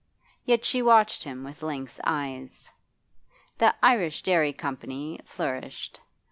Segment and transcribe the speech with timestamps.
[0.45, 2.71] Yet she watched him with lynx eyes.
[3.59, 5.99] The 'Irish Dairy Company' flourished.